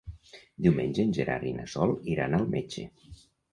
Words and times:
Diumenge 0.67 1.03
en 1.09 1.13
Gerard 1.19 1.47
i 1.51 1.53
na 1.59 1.67
Sol 1.75 1.95
iran 2.17 2.41
al 2.41 2.51
metge. 2.57 2.89